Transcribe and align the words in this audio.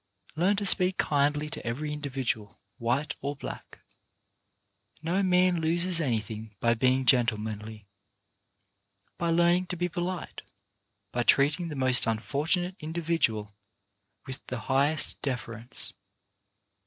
"Learn 0.35 0.55
to 0.55 0.65
speak 0.65 0.97
kindly 0.97 1.47
to 1.51 1.63
every 1.63 1.93
individual, 1.93 2.57
white 2.79 3.15
or 3.21 3.35
black. 3.35 3.81
No 5.03 5.21
man 5.21 5.61
loses 5.61 6.01
anything 6.01 6.55
by 6.59 6.73
being 6.73 7.05
gentlemanly, 7.05 7.85
by 9.19 9.29
learning 9.29 9.67
to 9.67 9.75
be 9.75 9.87
polite, 9.89 10.41
by 11.11 11.21
treating 11.21 11.67
the 11.67 11.75
most 11.75 12.07
unfortunate 12.07 12.75
individual 12.79 13.51
with 14.25 14.43
the 14.47 14.61
highest 14.61 15.21
deference. 15.21 15.93